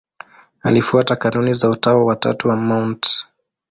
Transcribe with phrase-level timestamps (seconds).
[0.63, 3.25] Alifuata kanuni za Utawa wa Tatu wa Mt.